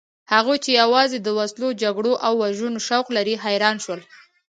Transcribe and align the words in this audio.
هغوی 0.33 0.57
چې 0.63 0.79
یوازې 0.81 1.17
د 1.21 1.27
وسلو، 1.39 1.69
جګړو 1.81 2.13
او 2.25 2.33
وژنو 2.43 2.79
شوق 2.87 3.07
لري 3.17 3.35
حیران 3.43 3.77
شول. 3.83 4.01